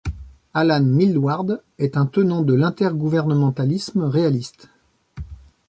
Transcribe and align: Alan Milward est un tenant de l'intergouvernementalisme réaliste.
Alan 0.55 0.81
Milward 0.81 1.59
est 1.77 1.95
un 1.95 2.07
tenant 2.07 2.41
de 2.41 2.55
l'intergouvernementalisme 2.55 4.01
réaliste. 4.01 4.67